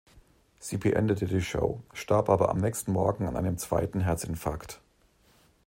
Sie 0.57 0.77
beendete 0.79 1.27
die 1.27 1.41
Show, 1.43 1.83
starb 1.93 2.31
aber 2.31 2.49
am 2.49 2.57
nächsten 2.57 2.91
Morgen 2.91 3.27
an 3.27 3.37
einem 3.37 3.59
zweiten 3.59 3.99
Herzinfarkt. 3.99 4.81